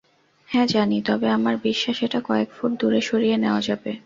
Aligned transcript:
হ্যাঁ 0.49 0.67
জানি, 0.67 0.97
তবে 1.01 1.27
আমার 1.37 1.55
বিশ্বাস 1.67 1.97
এটা 2.03 2.19
কয়েক 2.27 2.49
ফুট 2.51 2.71
দূরে 2.79 3.01
সরিয়ে 3.01 3.35
নেয়া 3.37 3.59
যাবে। 3.67 3.91